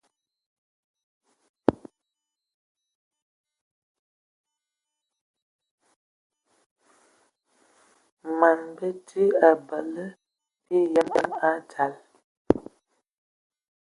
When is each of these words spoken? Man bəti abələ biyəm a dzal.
Man 8.39 8.59
bəti 8.77 9.23
abələ 9.49 10.05
biyəm 10.67 11.11
a 11.49 11.51
dzal. 11.69 11.93